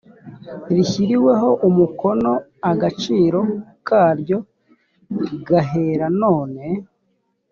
[0.69, 2.31] rishyiriweho umukono
[2.71, 3.39] agaciro
[3.87, 4.37] karyo
[5.47, 6.63] gahera none.